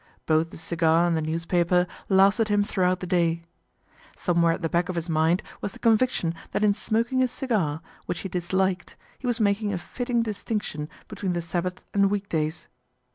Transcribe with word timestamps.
Both 0.25 0.49
the 0.49 0.57
cigar 0.57 1.05
and 1.05 1.15
the 1.15 1.21
newspaper 1.21 1.85
lasted 2.09 2.47
him 2.47 2.63
throughout 2.63 3.01
the 3.01 3.05
day 3.05 3.43
Somewhere 4.17 4.51
at 4.53 4.63
the 4.63 4.67
back 4.67 4.89
of 4.89 4.95
his 4.95 5.07
mind 5.11 5.43
was* 5.61 5.73
the 5.73 5.77
conviction 5.77 6.33
that 6.53 6.63
in 6.63 6.73
smoking 6.73 7.21
a 7.21 7.27
cigar, 7.27 7.83
which 8.07 8.21
he 8.21 8.27
disliked, 8.27 8.95
he 9.19 9.27
was 9.27 9.39
making 9.39 9.71
a 9.73 9.77
fitting 9.77 10.23
distinction 10.23 10.89
between 11.07 11.33
the 11.33 11.41
Sabbath 11.43 11.83
and 11.93 12.09
week 12.09 12.29
days. 12.29 12.67